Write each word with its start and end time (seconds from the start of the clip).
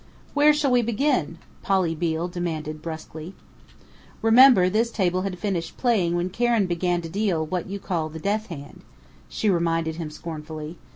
"Where 0.33 0.51
shall 0.51 0.71
we 0.71 0.81
begin?" 0.81 1.37
Polly 1.61 1.93
Beale 1.93 2.27
demanded 2.27 2.81
brusquely. 2.81 3.35
"Remember 4.23 4.67
this 4.67 4.89
table 4.89 5.21
had 5.21 5.37
finished 5.37 5.77
playing 5.77 6.15
when 6.15 6.31
Karen 6.31 6.65
began 6.65 7.03
to 7.03 7.07
deal 7.09 7.45
what 7.45 7.69
you 7.69 7.77
call 7.77 8.09
the 8.09 8.17
'death 8.17 8.47
hand,'" 8.47 8.81
she 9.29 9.47
reminded 9.47 9.97
him 9.97 10.09
scornfully. 10.09 10.79